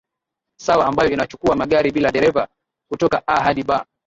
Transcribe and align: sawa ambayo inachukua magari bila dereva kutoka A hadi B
sawa 0.59 0.85
ambayo 0.85 1.09
inachukua 1.09 1.55
magari 1.55 1.91
bila 1.91 2.11
dereva 2.11 2.47
kutoka 2.89 3.27
A 3.27 3.43
hadi 3.43 3.63
B 3.63 3.81